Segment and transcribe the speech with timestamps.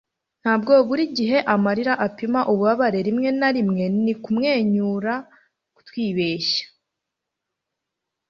[0.41, 5.13] ntabwo buri gihe amarira apima ububabare rimwe na rimwe ni kumwenyura
[5.87, 6.65] twibeshya